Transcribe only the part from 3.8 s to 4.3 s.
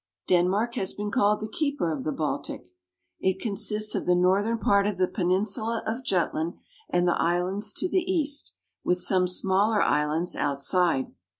of the